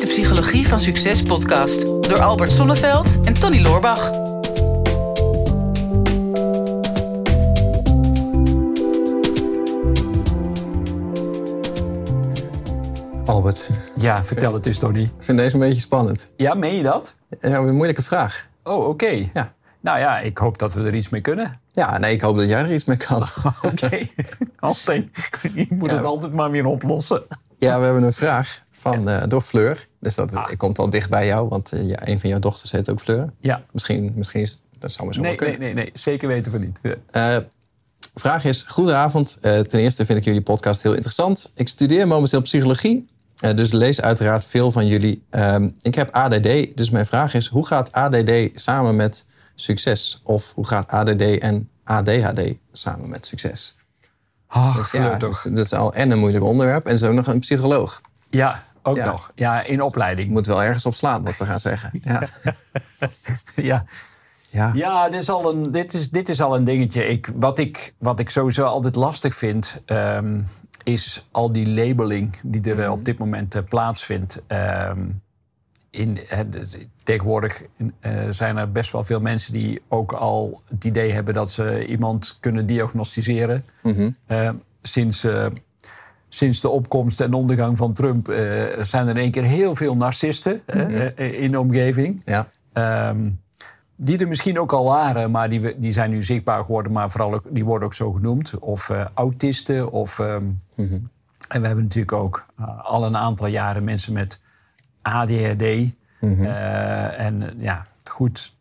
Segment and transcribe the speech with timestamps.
[0.00, 4.10] is de Psychologie van Succes podcast door Albert Sonneveld en Tony Loorbach.
[13.26, 15.02] Albert, Ja, vertel het eens, Tony.
[15.02, 16.28] ik vind deze een beetje spannend.
[16.36, 17.14] Ja, meen je dat?
[17.40, 18.48] Ja, een moeilijke vraag.
[18.64, 19.28] Oh, oké.
[19.34, 19.52] Ja.
[19.80, 21.60] Nou ja, ik hoop dat we er iets mee kunnen.
[21.72, 23.26] Ja, nee, ik hoop dat jij er iets mee kan.
[23.62, 24.06] Oké.
[24.58, 25.06] altijd.
[25.54, 25.96] Je moet Ja.
[25.96, 27.22] het altijd maar weer oplossen.
[27.58, 29.88] Ja, we hebben een vraag van, eh, door Fleur.
[30.00, 30.46] Dus dat Ah.
[30.56, 33.32] komt al dicht bij jou, want eh, ja, een van jouw dochters heet ook Fleur.
[33.40, 33.62] Ja.
[33.72, 35.58] Misschien, misschien is dat zou maar zo Nee, kunnen.
[35.58, 35.92] nee, nee, nee.
[35.94, 36.80] Zeker weten we niet.
[37.10, 37.36] Eh,
[38.14, 39.38] vraag is, goedenavond.
[39.40, 41.52] Ten eerste vind ik jullie podcast heel interessant.
[41.54, 43.06] Ik studeer momenteel psychologie,
[43.54, 45.22] dus lees uiteraard veel van jullie.
[45.30, 50.20] Ehm, ik heb ADD, dus mijn vraag is, hoe gaat ADD samen met succes?
[50.24, 52.40] Of hoe gaat ADD en ADHD
[52.72, 53.76] samen met succes?
[54.46, 55.42] Ach, Dus ja, toch.
[55.42, 58.00] dus dat is al en een moeilijk onderwerp en zo nog een psycholoog.
[58.30, 59.04] Ja, ook Ja.
[59.10, 59.32] nog.
[59.34, 60.30] Ja, in opleiding.
[60.30, 61.90] Moet wel ergens op slaan, wat we gaan zeggen.
[62.04, 62.28] Ja,
[63.56, 63.84] Ja.
[64.50, 64.70] ja.
[64.74, 67.06] Ja, dit is al een, dit is, dit is al een dingetje.
[67.06, 70.42] Ik, wat, ik, wat ik sowieso altijd lastig vind, ehm,
[70.84, 74.42] is al die labeling die er eh, op dit moment eh, plaatsvindt.
[74.46, 75.00] Ehm,
[75.90, 76.18] in,
[77.02, 77.62] tegenwoordig
[78.00, 81.86] eh, zijn er best wel veel mensen die ook al het idee hebben dat ze
[81.86, 83.64] iemand kunnen diagnosticeren.
[83.82, 84.10] Mhm.
[84.26, 84.50] Eh,
[84.82, 85.26] sinds,
[86.30, 88.38] sinds de opkomst en ondergang van Trump eh,
[88.80, 92.22] zijn er in één keer heel veel narcisten hè, eh, in de omgeving.
[92.24, 92.48] ja.
[92.72, 93.30] Ehm,
[94.02, 97.34] die er misschien ook al waren, maar die, die zijn nu zichtbaar geworden, maar vooral
[97.34, 98.58] ook, die worden ook zo genoemd.
[98.58, 99.92] Of eh, autisten.
[99.92, 100.98] Of, ehm, Mhm.
[101.48, 104.40] En we hebben natuurlijk ook eh, al een aantal jaren mensen met
[105.02, 105.92] ADHD.
[106.20, 106.44] Mhm.
[106.44, 108.54] Eh, en eh, ja, goed.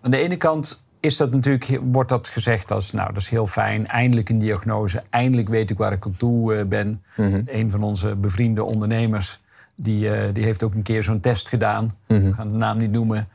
[0.00, 3.46] Aan de ene kant is dat natuurlijk, wordt dat gezegd als, nou, dat is heel
[3.46, 3.86] fijn.
[3.86, 5.02] Eindelijk een diagnose.
[5.10, 7.02] Eindelijk weet ik waar ik aan toe eh, ben.
[7.16, 7.42] Mhm.
[7.44, 9.40] Een van onze bevriende ondernemers,
[9.74, 11.90] die, eh, die heeft ook een keer zo'n test gedaan.
[12.06, 12.22] Mhm.
[12.22, 13.28] We gaan de naam niet noemen.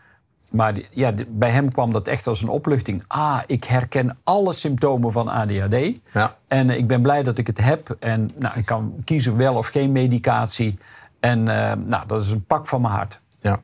[0.51, 3.03] Maar die- ja, die- bij hem kwam dat echt als een opluchting.
[3.07, 5.99] Ah, ik herken alle symptomen van ADHD.
[6.13, 6.37] Ja.
[6.47, 7.95] En eh, ik ben blij dat ik het heb.
[7.99, 10.77] En nou, ik kan kiezen wel of geen medicatie.
[11.19, 13.19] En nou, dat is een pak van mijn hart.
[13.39, 13.61] Ja.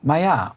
[0.00, 0.54] Maar ja,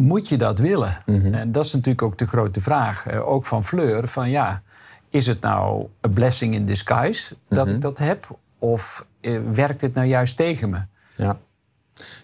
[0.00, 1.02] moet je dat willen?
[1.06, 1.34] Mhm.
[1.34, 3.06] En dat is natuurlijk ook de grote vraag.
[3.06, 4.08] eh, ook van Fleur.
[4.08, 4.62] Van ja,
[5.10, 7.74] is het nou a blessing in disguise dat Mhm.
[7.74, 8.28] ik dat heb?
[8.58, 10.78] Of eh, werkt het nou juist tegen me?
[11.16, 11.38] Ja.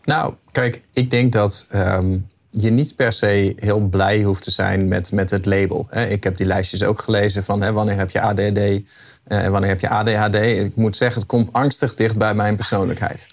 [0.05, 2.19] Nou, kijk, ik denk dat ehm,
[2.51, 5.87] je niet per se heel blij hoeft te zijn met, met het label.
[5.91, 6.07] Hè.
[6.07, 8.83] Ik heb die lijstjes ook gelezen van hè, wanneer heb je ADD eh,
[9.25, 10.35] en wanneer heb je ADHD.
[10.35, 13.29] Ik moet zeggen, het komt angstig dicht bij mijn persoonlijkheid.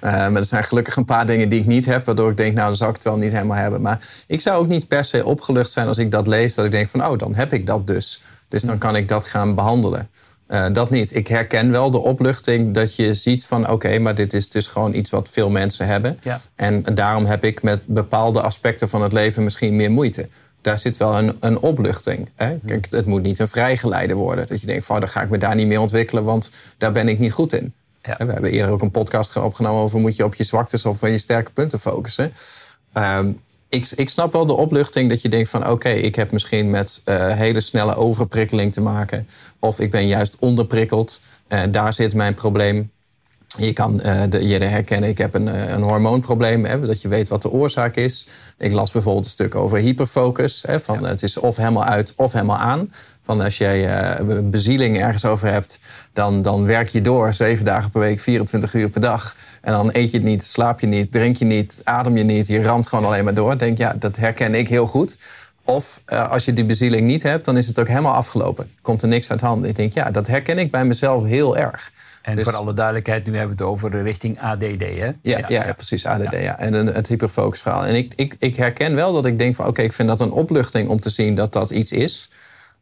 [0.00, 2.54] Eh, maar er zijn gelukkig een paar dingen die ik niet heb, waardoor ik denk,
[2.54, 3.80] nou, dan zou ik het wel niet helemaal hebben.
[3.80, 6.70] Maar ik zou ook niet per se opgelucht zijn als ik dat lees, dat ik
[6.70, 8.22] denk van, oh, dan heb ik dat dus.
[8.48, 10.08] Dus dan kan ik dat gaan behandelen.
[10.46, 11.16] Eh, dat niet.
[11.16, 14.94] Ik herken wel de opluchting dat je ziet van oké, maar dit is dus gewoon
[14.94, 16.18] iets wat veel mensen hebben.
[16.22, 16.40] Ja.
[16.54, 20.28] En daarom heb ik met bepaalde aspecten van het leven misschien meer moeite.
[20.60, 22.30] Daar zit wel een, een opluchting.
[22.36, 22.58] Hè?
[22.66, 24.46] Kijk, het moet niet een vrijgeleide worden.
[24.46, 27.08] Dat je denkt van dan ga ik me daar niet mee ontwikkelen, want daar ben
[27.08, 27.74] ik niet goed in.
[28.04, 31.18] We hebben eerder ook een podcast opgenomen over moet je op je zwaktes of je
[31.18, 32.32] sterke punten focussen.
[32.92, 33.32] Ehm,
[33.68, 37.02] ik, ik snap wel de opluchting dat je denkt van oké, ik heb misschien met
[37.04, 39.28] eh, hele snelle overprikkeling te maken.
[39.58, 41.20] Of ik ben juist onderprikkeld.
[41.48, 42.90] Eh, daar zit mijn probleem.
[43.56, 47.08] Je kan eh, de, je herkennen, ik heb een, eh, een hormoonprobleem, hè, dat je
[47.08, 48.28] weet wat de oorzaak is.
[48.58, 50.62] Ik las bijvoorbeeld een stuk over hyperfocus.
[50.66, 52.92] Hè, van, Het is of helemaal uit of helemaal aan.
[53.24, 55.78] Van als jij eh, bezieling ergens over hebt,
[56.12, 59.36] dan, dan werk je door zeven dagen per week, 24 uur per dag.
[59.60, 62.46] En dan eet je het niet, slaap je niet, drink je niet, adem je niet.
[62.46, 63.58] Je ramt gewoon alleen maar door.
[63.58, 65.18] Denk, ja, dat herken ik heel goed.
[65.64, 68.70] Of als je die bezieling niet hebt, dan is het ook helemaal afgelopen.
[68.82, 69.68] Komt er niks uit handen.
[69.68, 71.92] Ik denk, ja, dat herken ik bij mezelf heel erg.
[72.24, 75.06] En Dus- voor alle duidelijkheid, nu hebben we het over de richting ADD, hè?
[75.06, 76.32] Ja, ja, ja, precies, ADD.
[76.32, 76.58] Ja.
[76.58, 77.84] En een- het hyperfocusverhaal.
[77.86, 79.66] En ik, ik, ik herken wel dat ik denk van...
[79.66, 82.30] oké, ik vind dat een opluchting om te zien dat dat iets is.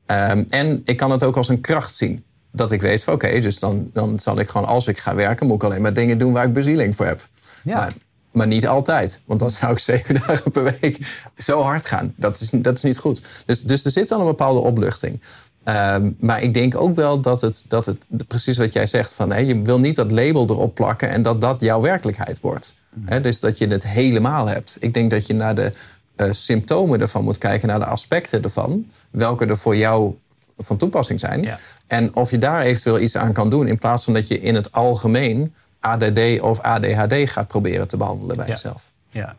[0.06, 2.24] Ehm, en ik kan het ook als een kracht zien.
[2.50, 4.66] Dat ik weet van oké, dus dan, dan zal ik gewoon...
[4.66, 7.28] als ik ga werken, moet ik alleen maar dingen doen waar ik bezieling voor heb.
[7.62, 7.74] Ja.
[7.76, 7.92] Maar,
[8.32, 9.20] maar niet altijd.
[9.24, 10.98] Want dan zou ik zeven dagen per week
[11.36, 12.14] zo hard gaan.
[12.16, 13.42] Dat is, dat is niet goed.
[13.46, 15.20] Dus, dus er zit wel een bepaalde opluchting.
[15.64, 19.32] Ehm, maar ik denk ook wel dat het, dat het precies wat jij zegt, van,
[19.32, 22.74] hé, je wil niet dat label erop plakken en dat dat jouw werkelijkheid wordt.
[23.04, 24.76] Hè, dus dat je het helemaal hebt.
[24.80, 25.72] Ik denk dat je naar de
[26.16, 30.14] eh, symptomen ervan moet kijken, naar de aspecten ervan, welke er voor jou
[30.58, 31.42] van toepassing zijn.
[31.42, 31.58] Ja.
[31.86, 34.54] En of je daar eventueel iets aan kan doen, in plaats van dat je in
[34.54, 38.52] het algemeen ADD of ADHD gaat proberen te behandelen bij Ja.
[38.52, 38.90] jezelf.
[39.10, 39.36] Ja.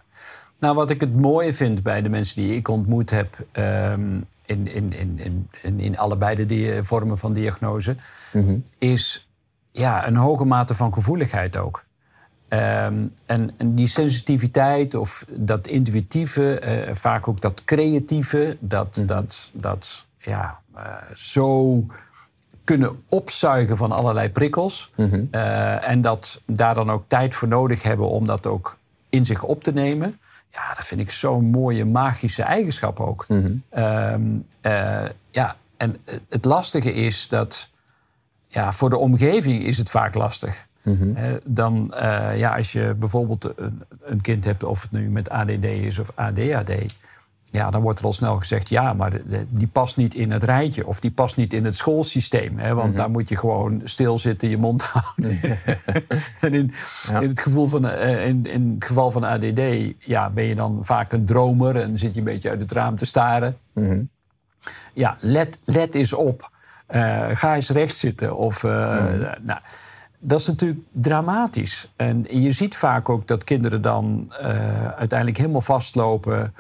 [0.60, 3.38] Nou, wat ik het mooie vind bij de mensen die ik ontmoet heb...
[3.52, 4.02] ehm,
[4.54, 7.96] in, in, in, in, in, allebei de die- vormen van diagnose...
[8.78, 9.28] is
[9.72, 11.84] ja, een hoge mate van gevoeligheid ook.
[12.48, 19.06] Ehm, en, en, die sensitiviteit of dat intuïtieve, uh, vaak ook dat creatieve, dat, mm
[19.06, 20.82] dat, dat ja, uh,
[21.14, 21.86] zo
[22.64, 24.92] kunnen opzuigen van allerlei prikkels.
[24.96, 28.78] Mm uh, en dat daar dan ook tijd voor nodig hebben om dat ook
[29.10, 30.20] in zich op te nemen.
[30.54, 33.26] Ja, dat vind ik zo'n mooie magische eigenschap ook.
[33.28, 34.46] Mm -hmm.
[35.32, 35.98] ja, en
[36.30, 37.70] het lastige is dat
[38.48, 40.66] ja, voor de omgeving is het vaak lastig.
[40.82, 45.30] Mm dan, uh, ja, als je bijvoorbeeld een, een, kind hebt, of het nu met
[45.30, 46.72] ADD is of ADHD,
[47.54, 49.12] ja, dan wordt er al snel gezegd: ja, maar
[49.50, 52.58] die past niet in het rijtje of die past niet in het schoolsysteem.
[52.58, 52.96] Hè, want mm -hmm.
[52.96, 55.40] daar moet je gewoon stilzitten, je mond houden.
[56.40, 56.72] en in,
[57.08, 57.20] ja.
[57.20, 59.62] in, het gevoel van, uh, in, in, het geval van ADD
[60.00, 62.96] ja, ben je dan vaak een dromer en zit je een beetje uit het raam
[62.96, 63.58] te staren.
[63.74, 64.10] Mm -hmm.
[64.94, 66.52] Ja, let, let eens op.
[66.90, 68.36] Uh, ga eens rechts zitten.
[68.36, 69.20] Of, uh, mm.
[69.42, 69.60] nou,
[70.20, 71.92] dat is natuurlijk dramatisch.
[71.96, 76.54] En je ziet vaak ook dat kinderen dan uh, uiteindelijk helemaal vastlopen,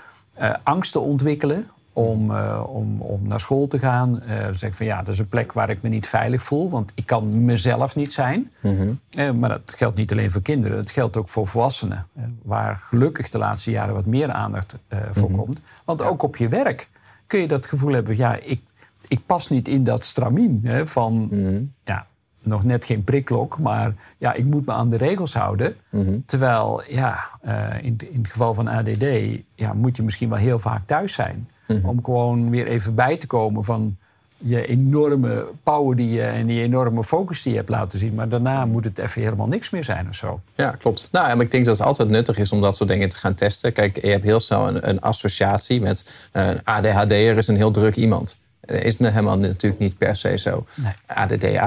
[0.63, 2.31] angsten ontwikkelen om,
[2.65, 4.21] om, om naar school te gaan.
[4.27, 7.05] zeggen van ja, dat is een plek waar ik me niet veilig voel, want ik
[7.05, 8.51] kan mezelf niet zijn.
[8.59, 9.39] Mm -hmm.
[9.39, 12.07] maar dat geldt niet alleen voor kinderen, het geldt ook voor volwassenen,
[12.41, 14.77] waar gelukkig de laatste jaren wat meer aandacht
[15.11, 15.45] voor mm -hmm.
[15.45, 15.59] komt.
[15.85, 16.89] Want ook op je werk
[17.27, 18.61] kun je dat gevoel hebben, ja, ik
[19.07, 21.73] ik pas niet in dat stramien hè, van mm.
[21.83, 22.07] ja,
[22.45, 25.75] nog net geen prikklok, maar ja, ik moet me aan de regels houden.
[25.89, 26.23] Mm.
[26.25, 29.05] Terwijl, ja, uh, in, in het geval van ADD,
[29.55, 31.49] ja, moet je misschien wel heel vaak thuis zijn.
[31.67, 31.85] Mm.
[31.85, 33.97] Om gewoon weer even bij te komen van
[34.37, 38.13] je enorme power die je, en die enorme focus die je hebt laten zien.
[38.13, 40.39] Maar daarna moet het even helemaal niks meer zijn of zo.
[40.55, 41.09] Ja, klopt.
[41.11, 43.33] Nou, en ik denk dat het altijd nuttig is om dat soort dingen te gaan
[43.33, 43.73] testen.
[43.73, 47.71] Kijk, je hebt heel snel een, een associatie met uh, een ADHD'er is een heel
[47.71, 50.65] druk iemand is helemaal natuurlijk niet per se zo.
[50.75, 50.93] Nee.
[51.05, 51.57] ADD,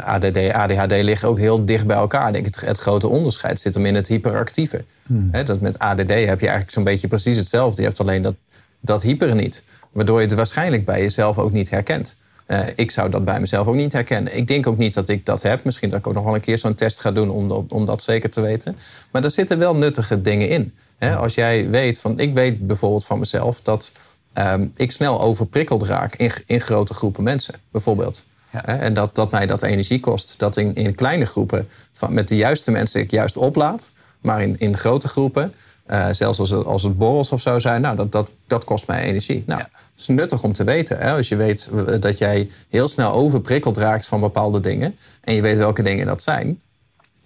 [0.00, 2.32] ADD, ADHD liggen ook heel dicht bij elkaar.
[2.32, 4.84] Denk het, het grote onderscheid zit hem in het hyperactieve.
[5.06, 5.30] Hmm.
[5.44, 7.80] dat met ADD heb je eigenlijk zo'n beetje precies hetzelfde.
[7.80, 8.34] Je hebt alleen dat,
[8.80, 9.64] dat hyper niet.
[9.92, 12.16] Waardoor je het waarschijnlijk bij jezelf ook niet herkent.
[12.46, 14.36] Uh, ik zou dat bij mezelf ook niet herkennen.
[14.36, 15.64] Ik denk ook niet dat ik dat heb.
[15.64, 18.02] Misschien dat ik ook nog wel een keer zo'n test ga doen om, om dat
[18.02, 18.76] zeker te weten.
[19.10, 20.74] Maar er zitten wel nuttige dingen in.
[21.16, 23.92] als jij weet van, ik weet bijvoorbeeld van mezelf dat
[24.38, 28.24] um, ik snel overprikkeld raak in, in grote groepen mensen, bijvoorbeeld.
[28.52, 28.64] Ja.
[28.64, 30.38] En dat, dat mij dat energie kost.
[30.38, 33.90] Dat in, in kleine groepen van, met de juiste mensen ik juist oplaad.
[34.20, 35.54] Maar in, in grote groepen,
[35.90, 38.86] uh, zelfs als het, als het borrels of zo zijn, nou, dat, dat, dat kost
[38.86, 39.42] mij energie.
[39.46, 39.68] Nou, ja.
[39.72, 40.98] Het is nuttig om te weten.
[40.98, 41.12] Hè?
[41.12, 41.68] Als je weet
[42.00, 44.96] dat jij heel snel overprikkeld raakt van bepaalde dingen.
[45.20, 46.60] En je weet welke dingen dat zijn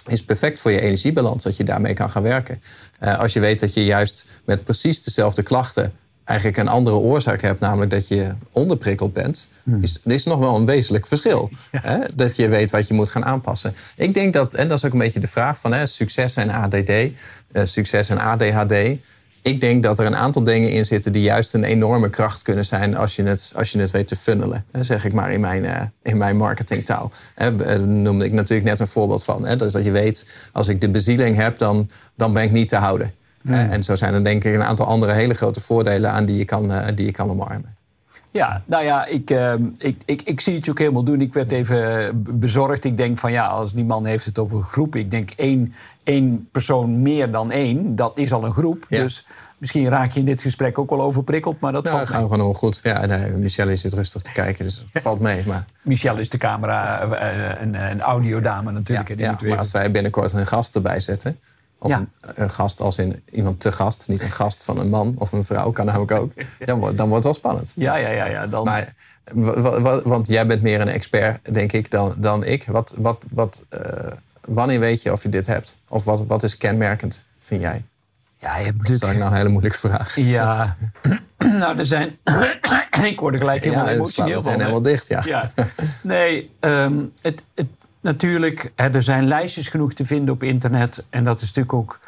[0.07, 2.63] is perfect voor je energiebalans, dat je daarmee kan gaan werken.
[3.03, 5.93] Uh, als je weet dat je juist met precies dezelfde klachten
[6.25, 9.83] eigenlijk een andere oorzaak hebt, namelijk dat je onderprikkeld bent, hmm.
[9.83, 11.51] is, is nog wel een wezenlijk verschil.
[11.71, 11.99] Hè?
[12.15, 13.75] Dat je weet wat je moet gaan aanpassen.
[13.97, 16.51] Ik denk dat, en dat is ook een beetje de vraag van hè, succes en
[16.51, 17.11] ADD, uh,
[17.53, 18.99] eh, succes en ADHD.
[19.43, 22.65] Ik denk dat er een aantal dingen in zitten die juist een enorme kracht kunnen
[22.65, 24.65] zijn als je het, als je het weet te funnelen.
[24.73, 27.13] Hè, zeg ik maar in mijn, uh, in mijn marketingtaal.
[27.35, 29.47] Hè, eh, noemde ik natuurlijk net een voorbeeld van.
[29.47, 32.77] Hè, dat je weet, als ik de bezieling heb, dan, dan ben ik niet te
[32.77, 33.13] houden.
[33.43, 33.55] Hmm.
[33.55, 36.45] en zo zijn er denk ik een aantal andere hele grote voordelen aan die je
[36.45, 37.79] kan, uh, die je kan omarmen.
[38.33, 41.21] Ja, nou ja, ik, uh, ik, ik, ik zie het je ook helemaal doen.
[41.21, 42.11] Ik werd even
[42.41, 42.85] bezorgd.
[42.85, 44.97] Ik denk van ja, als die man heeft het over een groep.
[44.97, 48.87] Ik denk één, één persoon meer dan één, dat is al een groep.
[48.89, 49.03] Ja.
[49.03, 49.27] Dus
[49.59, 52.19] misschien raak je in dit gesprek ook wel overprikkeld, maar dat nou, valt mee.
[52.19, 52.81] gaan gewoon goed.
[52.83, 55.43] Ja, nee, Michelle zit rustig te kijken, dus het valt mee.
[55.47, 55.65] Maar...
[55.83, 59.09] Michelle is de camera, uh, een, een audiodame natuurlijk.
[59.09, 61.39] Ja, ja maar als wij binnenkort een gast erbij zetten...
[61.83, 62.07] Of ja.
[62.21, 64.09] een, gast als in iemand te gast.
[64.09, 66.33] Niet een gast van een man of een vrouw, kan namelijk ook.
[66.65, 67.73] Dan, wordt, dan wordt het wel spannend.
[67.77, 68.25] Ja, ja, ja.
[68.25, 68.65] ja dan...
[68.65, 68.95] Maar,
[70.05, 72.65] want jij bent meer een expert, denk ik, dan, dan ik.
[72.67, 73.81] Wat, wat, wat, uh,
[74.45, 75.77] wanneer weet je of je dit hebt?
[75.89, 77.85] Of wat, wat is kenmerkend, vind jij?
[78.39, 79.01] Ja, je hebt natuurlijk...
[79.01, 80.17] Dat is nou een hele moeilijke vraag.
[80.17, 80.77] Ja,
[81.61, 82.19] nou, er zijn...
[83.03, 84.43] ik word er gelijk helemaal ja, emotioneel van.
[84.43, 85.23] zijn helemaal dicht, ja.
[85.25, 85.51] ja.
[86.03, 87.67] Nee, um, het, het
[88.01, 91.05] natuurlijk, er zijn lijstjes genoeg te vinden op internet.
[91.11, 92.01] En dat is natuurlijk ook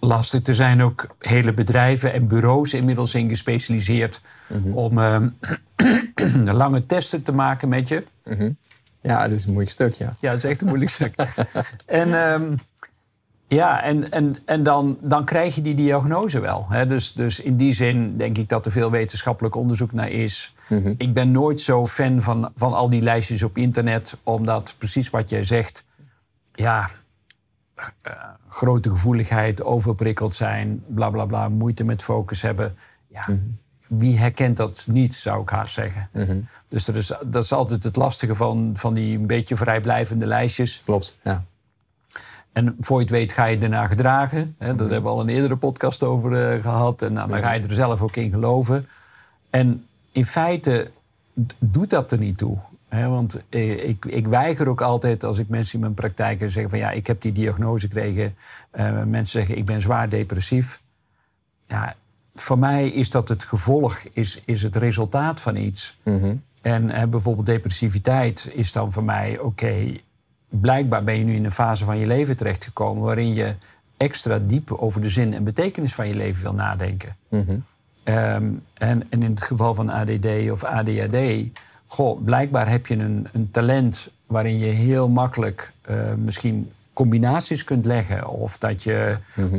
[0.00, 0.46] lastig.
[0.46, 4.76] Er zijn ook hele bedrijven en bureaus inmiddels in gespecialiseerd mm -hmm.
[4.76, 5.20] om uh,
[6.62, 8.04] lange testen te maken met je.
[8.24, 8.56] Mm -hmm.
[9.02, 10.16] Ja, dat is een moeilijk stuk, ja.
[10.20, 11.14] Ja, dat is echt een moeilijk stuk.
[11.86, 12.54] en um,
[13.54, 16.66] ja, en, en, en dan, dan krijg je die diagnose wel.
[16.68, 16.86] Hè?
[16.86, 20.54] Dus, dus in die zin denk ik dat er veel wetenschappelijk onderzoek naar is.
[20.68, 20.94] Mhm.
[20.96, 25.30] Ik ben nooit zo fan van, van al die lijstjes op internet, omdat precies wat
[25.30, 25.84] jij zegt,
[26.54, 26.90] ja,
[27.78, 28.12] uh,
[28.48, 32.76] grote gevoeligheid, overprikkeld zijn, bla bla bla, moeite met focus hebben.
[33.08, 33.38] Ja, mhm.
[33.86, 36.08] Wie herkent dat niet, zou ik haast zeggen.
[36.12, 36.38] Mhm.
[36.68, 40.82] Dus dat is, dat is altijd het lastige van, van die een beetje vrijblijvende lijstjes.
[40.84, 41.44] Klopt, ja.
[42.52, 44.54] En voor je het weet ga je daarna gedragen.
[44.58, 44.74] Hè?
[44.74, 47.02] Dat hebben we al een eerdere podcast over eh, gehad.
[47.02, 48.86] En nou, dan ga je er zelf ook in geloven.
[49.50, 50.90] En in feite
[51.58, 52.58] doet dat er niet toe.
[52.88, 53.08] Hè?
[53.08, 56.78] Want eh, ik, ik weiger ook altijd als ik mensen in mijn praktijk zeggen van
[56.78, 58.34] ja, ik heb die diagnose gekregen.
[58.70, 60.80] Eh, mensen zeggen ik ben zwaar depressief.
[61.66, 61.94] Ja,
[62.34, 65.98] voor mij is dat het gevolg, is, is het resultaat van iets.
[66.62, 70.00] En eh, bijvoorbeeld depressiviteit is dan voor mij, oké,
[70.60, 73.54] blijkbaar ben je nu in een fase van je leven terechtgekomen waarin je
[73.96, 77.16] extra diep over de zin en betekenis van je leven wil nadenken.
[78.04, 78.44] Ehm,
[78.74, 81.16] en, en in het geval van ADD of ADHD,
[81.86, 87.84] goh, blijkbaar heb je een, een talent waarin je heel makkelijk eh, misschien combinaties kunt
[87.84, 88.28] leggen.
[88.28, 89.16] Of dat je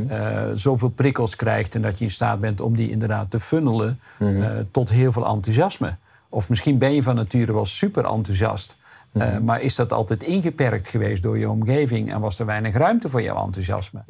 [0.08, 4.00] eh, zoveel prikkels krijgt en dat je in staat bent om die inderdaad te funnelen
[4.20, 4.28] eh,
[4.72, 5.96] tot heel veel enthousiasme.
[6.30, 8.78] Of misschien ben je van nature wel super enthousiast.
[9.14, 13.10] Eh, maar is dat altijd ingeperkt geweest door je omgeving en was er weinig ruimte
[13.10, 14.04] voor jouw enthousiasme?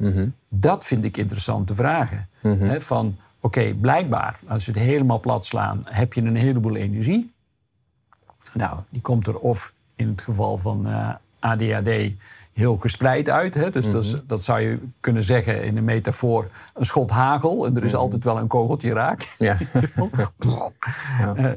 [0.48, 2.28] Dat vind ik interessante vragen.
[2.40, 7.32] Hè, van, oké, blijkbaar, als je het helemaal plat slaan, heb je een heleboel energie.
[8.52, 12.14] Nou, die komt er of in het geval van eh, ADHD
[12.52, 13.54] heel gespreid uit.
[13.54, 13.70] Hè?
[13.70, 17.66] Dus dat, zou je kunnen zeggen in een metafoor, een schot hagel.
[17.66, 19.34] En er is altijd wel een kogeltje raak.
[19.38, 19.56] Ja.
[21.36, 21.50] Eh,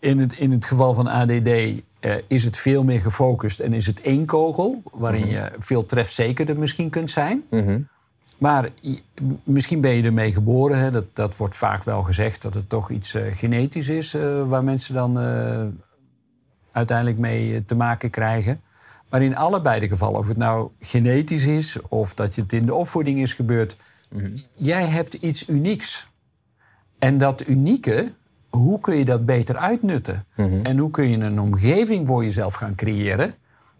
[0.00, 3.86] in, het, in het geval van ADD eh, is het veel meer gefocust en is
[3.86, 7.42] het één kogel, waarin je veel trefzekerder misschien kunt zijn.
[8.38, 10.78] Maar i- m- misschien ben je ermee geboren.
[10.78, 10.90] Hè?
[10.90, 14.64] Dat, dat wordt vaak wel gezegd dat het toch iets eh, genetisch is eh, waar
[14.64, 15.18] mensen dan
[16.72, 18.60] uiteindelijk mee te maken krijgen.
[19.08, 22.74] Maar in allebei de gevallen, of het nou genetisch is of dat het in de
[22.74, 23.76] opvoeding is gebeurd,
[24.54, 26.08] jij hebt iets unieks.
[26.98, 28.12] En dat unieke,
[28.50, 30.24] hoe kun je dat beter uitnutten?
[30.62, 33.34] En hoe kun je een omgeving voor jezelf gaan creëren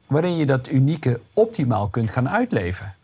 [0.06, 2.94] waarin je dat unieke optimaal kunt gaan uitleven?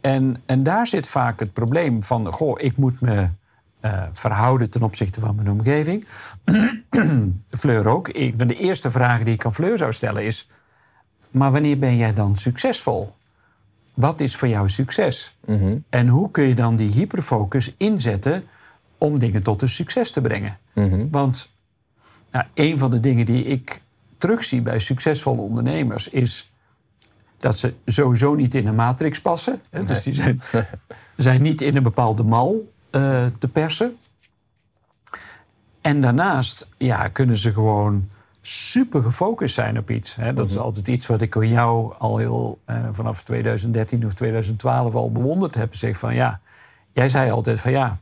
[0.00, 3.28] En, en daar zit vaak het probleem van, goh, ik moet me
[3.80, 6.06] eh, verhouden ten opzichte van mijn omgeving.
[7.60, 8.08] Fleur ook.
[8.12, 10.48] Een van de eerste vragen die ik aan Fleur zou stellen is,
[11.30, 13.14] maar wanneer ben jij dan succesvol?
[13.94, 15.36] Wat is voor jou succes?
[15.88, 18.44] En hoe kun je dan die hyperfocus inzetten
[19.02, 20.58] om dingen tot een succes te brengen?
[21.10, 21.50] Want
[22.30, 23.82] nou, een van de dingen die ik
[24.18, 26.52] terugzie bij succesvolle ondernemers is
[27.38, 29.60] dat ze sowieso niet in een matrix passen.
[29.70, 29.84] Hè?
[29.84, 30.40] Dus die zijn,
[31.16, 33.96] zijn niet in een bepaalde mal eh, te persen.
[35.80, 38.08] En daarnaast ja, kunnen ze gewoon
[38.40, 40.14] super gefocust zijn op iets.
[40.14, 40.34] Hè?
[40.34, 44.94] Dat is altijd iets wat ik aan jou al heel eh, vanaf 2013 of 2012
[44.94, 45.74] al bewonderd heb.
[45.74, 46.40] Zeg van ja,
[46.92, 48.00] jij zei altijd van ja,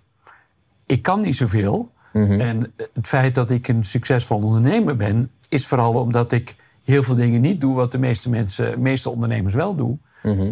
[0.90, 1.90] ik kan niet zoveel.
[2.12, 7.14] En het feit dat ik een succesvol ondernemer ben, is vooral omdat ik heel veel
[7.14, 10.00] dingen niet doe wat de meeste mensen, de meeste ondernemers wel doen.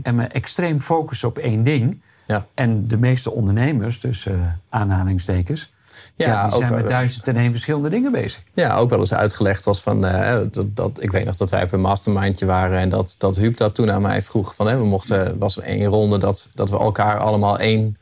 [0.03, 2.01] En me extreem focus op één ding.
[2.27, 2.47] Ja.
[2.55, 4.35] En de meeste ondernemers, dus eh,
[4.69, 5.73] aanhalingstekens,
[6.17, 8.43] ja, Ja, die zijn met duizend en één verschillende dingen bezig.
[8.53, 10.07] Ja, ook wel eens uitgelegd was van...
[10.07, 12.79] eh, dat, dat, ik weet nog dat wij op een mastermindje waren...
[12.79, 14.55] en dat, dat Huub dat toen aan mij vroeg.
[14.55, 17.97] Van, hè, we mochten, was één ronde dat, dat we elkaar allemaal één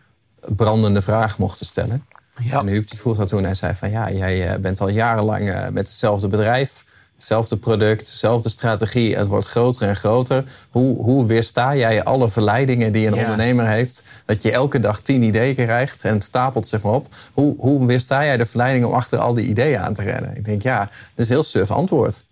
[0.57, 2.05] brandende vraag mochten stellen.
[2.41, 2.59] Ja.
[2.59, 3.91] En Huub die vroeg dat toen en zei van...
[3.91, 6.85] ja, jij eh, bent al jarenlang eh, met hetzelfde bedrijf...
[7.15, 9.17] hetzelfde product, dezelfde strategie.
[9.17, 10.45] Het wordt groter en groter.
[10.71, 13.23] Hoe, hoe weersta jij alle verleidingen die een Ja.
[13.23, 14.03] ondernemer heeft?
[14.25, 17.15] Dat je elke dag tien ideeën krijgt en het stapelt zeg maar op.
[17.33, 20.37] Hoe, hoe weersta jij de verleiding om achter al die ideeën aan te rennen?
[20.37, 22.25] Ik denk, ja, dat is een heel suf antwoord.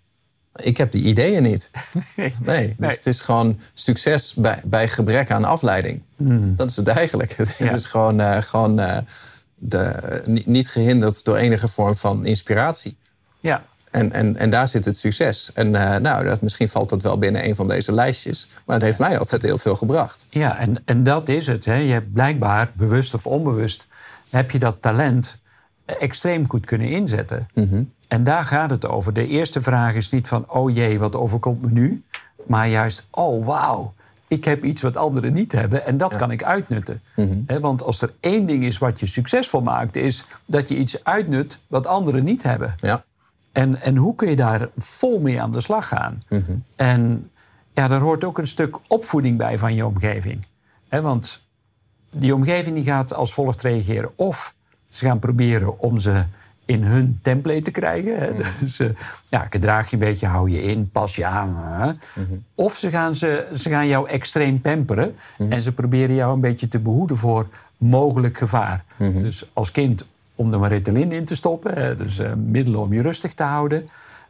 [0.63, 1.71] Ik heb die ideeën niet.
[2.17, 2.35] Nee.
[2.43, 2.91] Nee, dus Nee.
[2.91, 6.03] het is gewoon succes bij, bij gebrek aan afleiding.
[6.57, 7.33] Dat is het eigenlijk.
[7.59, 8.81] Het is gewoon, eh, gewoon
[9.69, 12.97] de, niet- gehinderd door enige vorm van inspiratie.
[13.41, 15.51] Ja, En, en, en daar zit het succes.
[15.55, 18.49] En eh, nou, dat, misschien valt dat wel binnen een van deze lijstjes.
[18.65, 20.27] Maar het heeft mij altijd heel veel gebracht.
[20.31, 21.65] Ja, en, en dat is het.
[21.65, 21.75] Hè.
[21.75, 23.87] Je hebt blijkbaar, bewust of onbewust,
[24.31, 25.37] heb je dat talent
[25.85, 27.47] extreem goed kunnen inzetten.
[28.09, 29.13] En daar gaat het over.
[29.13, 32.05] De eerste vraag is niet van, oh jee, wat overkomt me nu?
[32.47, 33.95] Maar juist, oh wauw,
[34.35, 37.03] ik heb iets wat anderen niet hebben en dat kan ik uitnutten.
[37.47, 41.05] Hè, want als er één ding is wat je succesvol maakt, is dat je iets
[41.05, 42.75] uitnut wat anderen niet hebben.
[42.81, 43.05] Ja.
[43.53, 46.23] En, en hoe kun je daar vol mee aan de slag gaan?
[46.77, 47.31] En
[47.73, 50.47] ja, daar hoort ook een stuk opvoeding bij van je omgeving.
[50.89, 51.43] want
[52.09, 54.11] die omgeving die gaat als volgt reageren.
[54.17, 54.55] Of
[54.89, 56.25] ze gaan proberen om ze
[56.65, 58.19] in hun template te krijgen.
[58.19, 58.33] Hè?
[58.61, 58.89] Dus eh,
[59.25, 61.57] ja, gedraag je een beetje, hou je in, pas je aan.
[61.57, 61.93] Hè?
[62.55, 65.15] Of ze gaan, ze, ze gaan jou extreem pamperen.
[65.49, 68.85] En ze proberen jou een beetje te behoeden voor mogelijk gevaar.
[68.99, 71.75] Dus als kind om er maar in te stoppen.
[71.75, 71.97] Hè?
[71.97, 73.89] Dus eh, middelen om je rustig te houden.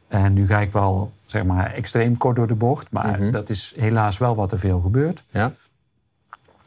[0.09, 2.87] En nu ga ik wel zeg maar, extreem kort door de bocht.
[2.91, 5.23] Maar dat is helaas wel wat er veel gebeurt.
[5.31, 5.53] Ja.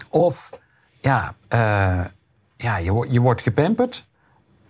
[0.10, 0.50] Of
[1.02, 2.06] ja, eh,
[2.58, 4.07] ja je, wordt- je wordt gepamperd.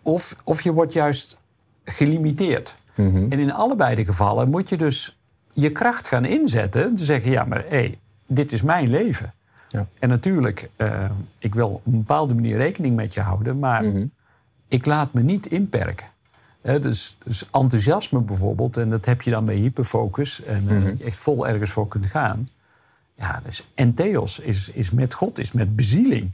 [0.08, 1.38] Of, of je wordt juist
[1.84, 2.76] gelimiteerd.
[3.30, 5.20] En in allebei de gevallen moet je dus
[5.54, 6.96] je kracht gaan inzetten.
[6.96, 7.98] Te zeggen, ja, maar hé,
[8.28, 9.34] dit is mijn leven.
[9.70, 9.88] Ja.
[10.00, 13.60] En natuurlijk, eh, ik wil op een bepaalde manier rekening met je houden.
[13.60, 13.86] Maar
[14.68, 16.08] ik laat me niet inperken.
[16.62, 20.44] Dus, dus enthousiasme bijvoorbeeld, en dat heb je dan bij hyperfocus...
[20.44, 22.50] en dat je echt vol ergens voor kunt gaan.
[23.16, 26.32] Ja, dus entheos is, is met God, is met bezieling.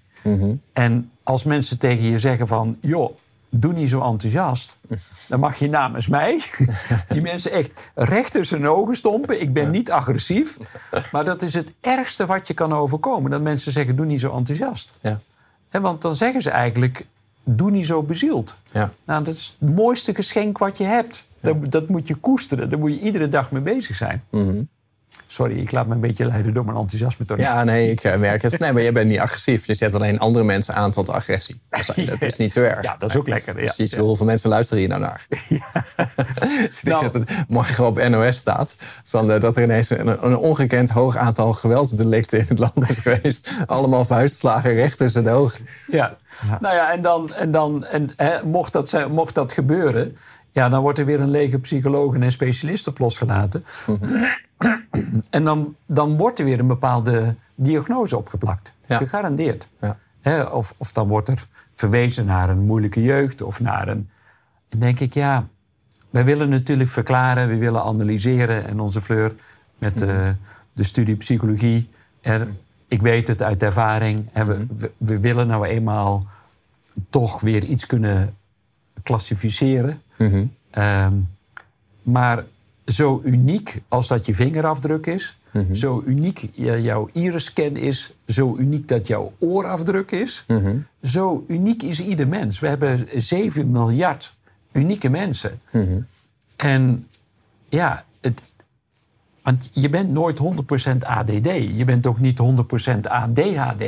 [0.74, 2.78] En als mensen tegen je zeggen van...
[2.80, 3.12] joh,
[3.56, 4.78] doe niet zo enthousiast...
[5.28, 6.42] dan mag je namens mij
[7.10, 9.42] die mensen echt recht tussen hun ogen stompen.
[9.42, 10.58] Ik ben niet agressief.
[11.12, 13.32] Maar dat is het ergste wat je kan overkomen.
[13.32, 14.94] Dat mensen zeggen, doe niet zo enthousiast.
[15.02, 15.20] Ja.
[15.72, 17.06] Want dan zeggen ze eigenlijk,
[17.44, 18.58] doe niet zo bezield.
[18.72, 18.94] Ja.
[19.04, 21.28] Nou, dat is het mooiste geschenk wat je hebt.
[21.40, 22.70] Dat, dat moet je koesteren.
[22.70, 24.24] Daar moet je iedere dag mee bezig zijn.
[25.28, 27.26] Sorry, ik laat me een beetje leiden door mijn enthousiasme.
[27.38, 28.60] Ja, nee, ik eh, merk het.
[28.60, 29.68] Nee, maar jij bent niet agressief.
[29.68, 31.62] Je zet alleen andere mensen aan tot agressie.
[31.70, 32.84] Dat is, niet zo erg.
[32.84, 33.56] Ja, dat is ook lekker.
[33.56, 33.60] Ja.
[33.66, 35.28] Precies, hoeveel mensen luisteren hier nou naar?
[36.68, 37.04] Dus ik denk Nou.
[37.04, 38.76] dat het morgen op NOS staat...
[39.04, 42.98] Van, eh, dat er ineens een, een ongekend hoog aantal geweldsdelicten in het land is
[42.98, 43.50] geweest.
[43.66, 45.68] Allemaal vuistslagen recht tussen de ogen.
[45.88, 46.18] Ja.
[46.60, 50.18] Nou ja, en dan, en dan en, hè, mocht, dat, mocht dat gebeuren,
[50.54, 53.66] ja, dan wordt er weer een lege psychologen en specialist op losgelaten.
[55.30, 58.74] En dan, dan wordt er weer een bepaalde diagnose opgeplakt.
[58.86, 58.98] Ja.
[58.98, 59.68] Gegarandeerd.
[60.22, 60.46] Ja.
[60.46, 64.10] Of, of dan wordt er verwezen naar een moeilijke jeugd of naar een.
[64.70, 65.48] Dan denk ik, ja,
[66.10, 68.68] wij willen natuurlijk verklaren, we willen analyseren.
[68.68, 69.34] En onze Fleur
[69.78, 70.36] met de,
[70.74, 71.90] de studie psychologie.
[72.22, 72.48] Er,
[72.88, 74.30] ik weet het uit ervaring.
[74.34, 76.28] En we, we, we willen nou eenmaal
[77.10, 78.36] toch weer iets kunnen
[79.04, 80.02] klassificeren.
[80.70, 81.14] Ehm,
[82.02, 82.46] maar
[82.86, 85.38] zo uniek als dat je vingerafdruk is,
[85.74, 90.46] zo uniek jouw iris-scan is, zo uniek dat jouw oorafdruk is,
[91.04, 92.60] zo uniek is ieder mens.
[92.60, 94.36] We hebben 7 miljard
[94.72, 95.60] unieke mensen.
[96.56, 97.08] En
[97.70, 98.42] ja, het,
[99.44, 101.52] want je bent nooit 100% ADD.
[101.76, 102.40] Je bent ook niet
[102.96, 103.84] 100% ADHD.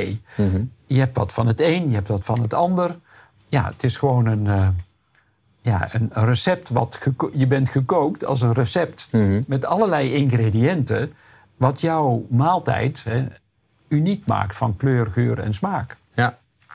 [0.86, 2.98] Je hebt wat van het een, je hebt wat van het ander.
[3.48, 4.68] Ja, het is gewoon een, eh,
[5.66, 6.68] ja, een recept.
[6.68, 9.08] Wat je bent gekookt als een recept
[9.46, 11.12] met allerlei ingrediënten.
[11.56, 13.26] Wat jouw maaltijd hè,
[13.88, 15.96] uniek maakt van kleur, geur en smaak.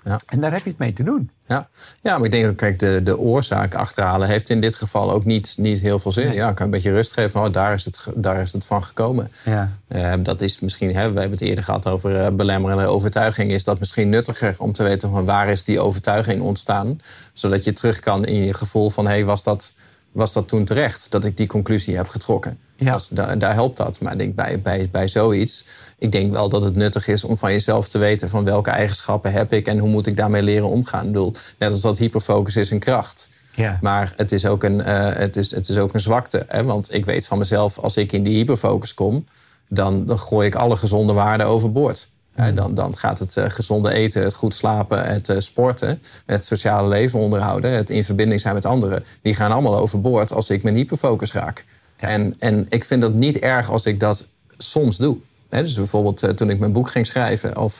[0.04, 0.20] Ja.
[0.26, 1.30] En daar heb je het mee te doen.
[1.48, 1.68] Ja.
[2.02, 5.26] ja, maar ik denk ook, kijk, de, de oorzaak achterhalen heeft in dit geval ook
[5.26, 6.28] niet, niet heel veel zin.
[6.28, 6.36] Nee.
[6.36, 8.66] Ja, ik kan een beetje rust geven, van, oh, daar, is het, daar is het
[8.66, 9.32] van gekomen.
[9.46, 9.78] Ja.
[9.88, 13.52] Eh, dat is misschien, hè, we hebben het eerder gehad over eh, belemmerende overtuiging.
[13.52, 17.00] Is dat misschien nuttiger om te weten van waar is die overtuiging ontstaan?
[17.34, 19.74] Zodat je terug kan in je gevoel van, hé, hey, was, dat,
[20.12, 22.58] was dat toen terecht dat ik die conclusie heb getrokken?
[22.76, 22.96] Ja.
[22.96, 24.00] Is- daar, daar helpt dat.
[24.00, 25.66] Maar ik denk bij, bij, bij zoiets,
[25.98, 29.32] ik denk wel dat het nuttig is om van jezelf te weten van welke eigenschappen
[29.32, 31.06] heb ik en hoe moet ik daarmee leren omgaan.
[31.06, 33.30] Ik bedoel, net als dat hyperfocus is een kracht.
[33.56, 33.78] Ja.
[33.82, 36.46] Maar het is ook een, eh, het is, het is ook een zwakte.
[36.48, 36.64] Hè?
[36.64, 39.26] Want ik weet van mezelf, als ik in die hyperfocus kom,
[39.70, 42.10] dan, dan gooi ik alle gezonde waarden overboord.
[42.36, 46.46] Hè, dan, dan gaat het eh, gezonde eten, het goed slapen, het eh, sporten, het
[46.46, 50.64] sociale leven onderhouden, het in verbinding zijn met anderen, die gaan allemaal overboord als ik
[50.64, 51.66] mijn hyperfocus raak.
[52.00, 52.08] Ja.
[52.08, 55.18] En, en ik vind dat niet erg als ik dat soms doe.
[55.50, 57.80] Dus bijvoorbeeld eh, toen ik mijn boek ging schrijven of,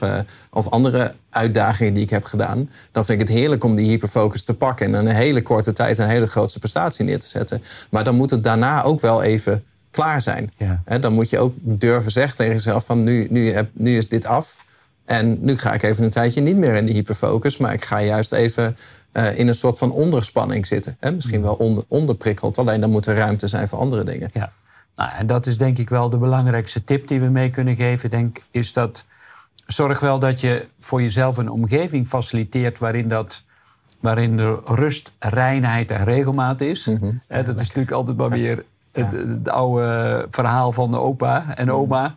[0.50, 4.42] of andere uitdagingen die ik heb gedaan, dan vind ik het heerlijk om die hyperfocus
[4.42, 7.62] te pakken en in een hele korte tijd een hele grootste prestatie neer te zetten.
[7.90, 10.52] Maar dan moet het daarna ook wel even klaar zijn.
[10.56, 10.98] Ja.
[10.98, 14.26] Dan moet je ook durven zeggen tegen jezelf van nu, nu, heb, nu is dit
[14.26, 14.64] af.
[15.04, 18.02] En nu ga ik even een tijdje niet meer in die hyperfocus, maar ik ga
[18.02, 18.76] juist even
[19.12, 20.96] eh, in een soort van onderspanning zitten.
[21.00, 21.12] Hè?
[21.12, 24.30] Misschien wel onder, onderprikkeld, alleen dan moet er ruimte zijn voor andere dingen.
[24.32, 24.52] Ja.
[24.94, 28.10] Nou, en dat is denk ik wel de belangrijkste tip die we mee kunnen geven.
[28.10, 29.04] Denk, is dat
[29.66, 33.42] zorg wel dat je voor jezelf een omgeving faciliteert waarin, dat,
[34.00, 36.86] waarin er rust, reinheid en regelmaat is.
[37.26, 41.72] Hè, dat is natuurlijk altijd maar weer het, het oude verhaal van de opa en
[41.72, 42.16] oma.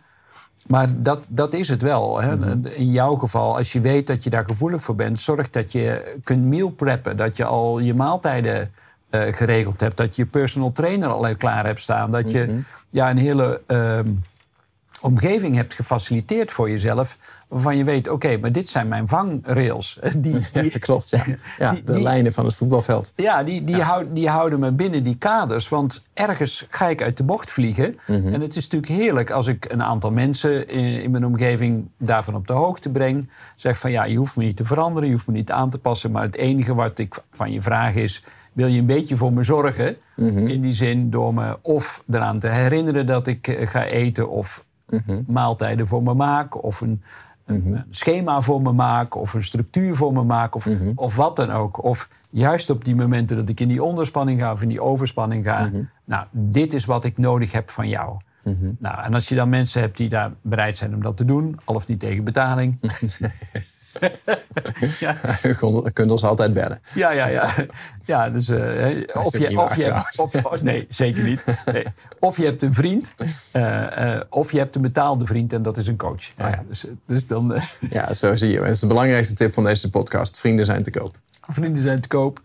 [0.66, 2.20] Maar dat, dat is het wel.
[2.20, 2.56] Hè.
[2.68, 6.16] In jouw geval, als je weet dat je daar gevoelig voor bent, zorg dat je
[6.24, 7.16] kunt meal preppen.
[7.16, 8.72] Dat je al je maaltijden
[9.10, 9.96] eh, geregeld hebt.
[9.96, 12.10] Dat je je personal trainer al klaar hebt staan.
[12.10, 14.08] Dat je ja, een hele ehm,
[15.00, 17.16] omgeving hebt gefaciliteerd voor jezelf.
[17.48, 19.98] Waarvan je weet, oké, maar dit zijn mijn vangrails.
[20.18, 21.24] Die, Ja, die, dat klopt, ja.
[21.58, 23.12] ja Die- de die- lijnen van het voetbalveld.
[23.16, 25.68] ja, die, die, houd- die houden me binnen die kaders.
[25.68, 27.98] Want ergens ga ik uit de bocht vliegen.
[28.06, 32.34] En het is natuurlijk heerlijk als ik een aantal mensen in, in mijn omgeving daarvan
[32.34, 33.30] op de hoogte breng.
[33.54, 35.78] Zeg van ja, je hoeft me niet te veranderen, je hoeft me niet aan te
[35.78, 36.10] passen.
[36.10, 38.24] Maar het enige wat ik van je vraag is.
[38.52, 39.96] Wil je een beetje voor me zorgen?
[40.16, 44.28] In die zin door me of eraan te herinneren dat ik eh, ga eten.
[44.30, 44.64] Of
[45.26, 46.64] maaltijden voor me maak.
[46.64, 47.02] Of een,
[47.46, 51.50] een schema voor me maak, of een structuur voor me maak, of, of wat dan
[51.50, 51.84] ook.
[51.84, 55.44] Of juist op die momenten dat ik in die onderspanning ga of in die overspanning
[55.44, 55.70] ga.
[56.04, 58.16] Nou, dit is wat ik nodig heb van jou.
[58.78, 61.58] Nou, en als je dan mensen hebt die daar bereid zijn om dat te doen,
[61.64, 62.78] al of niet tegen betaling.
[64.98, 65.16] ja.
[65.42, 66.80] Je kunt ons altijd bellen.
[66.94, 67.54] Ja, ja, ja.
[68.04, 68.58] ja dus, uh,
[69.12, 71.44] of, je, of je hebt, of, nee, zeker niet.
[71.72, 71.84] Nee.
[72.18, 73.14] Of je hebt een vriend,
[73.52, 76.30] uh, uh, of je hebt een betaalde vriend en dat is een coach.
[76.38, 76.64] Oh, ja.
[76.68, 78.58] dus, dus dan, ja, zo zie je.
[78.58, 80.38] Dat is de belangrijkste tip van deze podcast.
[80.38, 81.18] Vrienden zijn te koop.
[81.48, 82.40] Vrienden zijn te koop.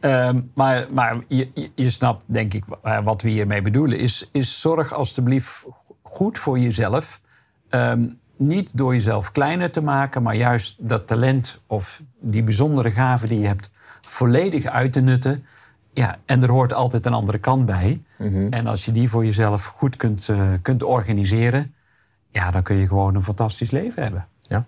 [0.00, 2.64] Um, maar maar je, je, je, snapt, denk ik,
[3.04, 3.98] wat we hiermee bedoelen.
[3.98, 5.64] Is, is zorg alstublieft
[6.02, 7.20] goed voor jezelf.
[7.70, 13.26] Um, niet door jezelf kleiner te maken, maar juist dat talent of die bijzondere gave
[13.26, 13.70] die je hebt
[14.00, 15.46] volledig uit te nutten.
[15.92, 18.02] Ja, en er hoort altijd een andere kant bij.
[18.18, 18.46] Mhm.
[18.50, 21.74] En als je die voor jezelf goed kunt, uh, kunt organiseren,
[22.30, 24.26] ja, dan kun je gewoon een fantastisch leven hebben.
[24.40, 24.66] Ja.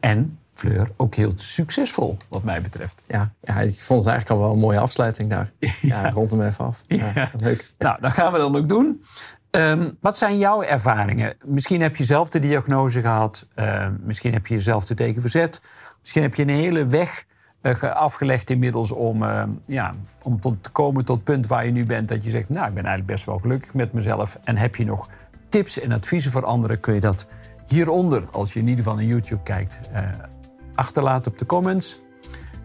[0.00, 3.02] En Fleur ook heel succesvol, wat mij betreft.
[3.06, 5.50] Ja, ja ik vond het eigenlijk al wel een mooie afsluiting daar.
[5.58, 6.80] Ja, ja rond hem even af.
[6.86, 7.30] Ja, ja.
[7.38, 7.70] Leuk.
[7.78, 9.04] Nou, dat gaan we dan ook doen.
[9.50, 11.34] Um, wat zijn jouw ervaringen?
[11.44, 13.46] Misschien heb je zelf de diagnose gehad.
[13.56, 15.60] Uh, misschien heb je jezelf er tegen verzet.
[16.00, 17.24] Misschien heb je een hele weg
[17.62, 21.72] uh, afgelegd inmiddels om, uh, ja, om tot, te komen tot het punt waar je
[21.72, 22.08] nu bent.
[22.08, 24.38] Dat je zegt, nou, ik ben eigenlijk best wel gelukkig met mezelf.
[24.44, 25.08] En heb je nog
[25.48, 27.26] tips en adviezen voor anderen, kun je dat
[27.66, 30.02] hieronder, als je in ieder geval naar YouTube kijkt, eh,
[30.74, 31.98] achterlaten op de comments.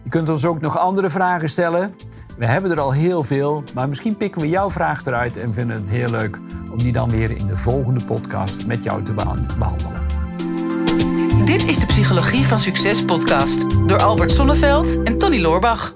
[0.02, 1.94] Je kunt ons ook nog andere vragen stellen.
[2.36, 5.76] We hebben er al heel veel, maar misschien pikken we jouw vraag eruit en vinden
[5.76, 6.38] het heel leuk
[6.70, 10.02] om die dan weer in de volgende podcast met jou te behandelen.
[11.44, 15.94] Dit is de Psychologie van Succes podcast door Albert Sonneveld en Tony Loorbach.